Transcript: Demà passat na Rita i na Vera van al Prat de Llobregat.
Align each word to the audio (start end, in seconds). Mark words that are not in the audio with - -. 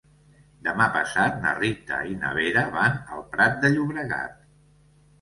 Demà 0.67 0.87
passat 0.95 1.37
na 1.43 1.53
Rita 1.59 2.01
i 2.13 2.17
na 2.23 2.33
Vera 2.41 2.65
van 2.81 2.99
al 3.19 3.25
Prat 3.37 3.63
de 3.67 3.75
Llobregat. 3.79 4.39